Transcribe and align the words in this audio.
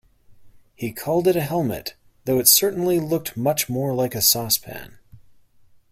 He 0.73 0.91
called 0.93 1.27
it 1.27 1.35
a 1.35 1.41
helmet, 1.43 1.93
though 2.25 2.39
it 2.39 2.47
certainly 2.47 2.99
looked 2.99 3.37
much 3.37 3.69
more 3.69 3.93
like 3.93 4.15
a 4.15 4.21
saucepan. 4.23 4.97